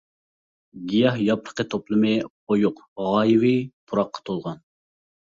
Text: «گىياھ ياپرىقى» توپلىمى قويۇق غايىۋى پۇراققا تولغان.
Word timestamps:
«گىياھ 0.91 1.17
ياپرىقى» 1.25 1.65
توپلىمى 1.73 2.13
قويۇق 2.51 2.81
غايىۋى 3.07 3.51
پۇراققا 3.91 4.23
تولغان. 4.31 4.57